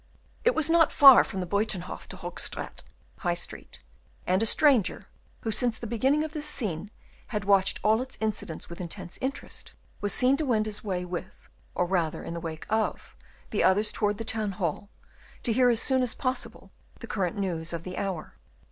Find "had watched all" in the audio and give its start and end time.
7.27-8.01